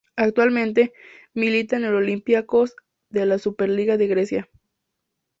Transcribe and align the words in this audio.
Actualmente 0.15 0.93
milita 1.35 1.75
en 1.77 1.83
el 1.83 1.93
Olympiacos 1.93 2.75
de 3.11 3.27
la 3.27 3.37
Superliga 3.37 3.97
de 3.97 4.07
Grecia. 4.07 4.49